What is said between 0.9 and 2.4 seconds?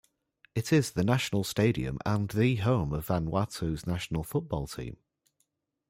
the national stadium and